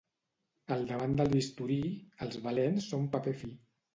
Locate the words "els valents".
2.27-2.87